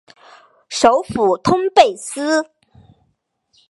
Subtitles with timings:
[0.67, 2.49] 首府通贝斯。